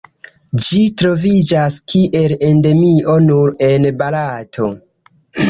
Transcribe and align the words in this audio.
Ĝi 0.67 0.77
troviĝas 1.01 1.75
kiel 1.93 2.33
Endemio 2.49 3.19
nur 3.27 3.55
en 3.69 3.87
Barato. 4.03 4.73